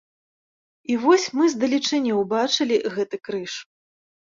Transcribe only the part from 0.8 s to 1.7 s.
І вось мы з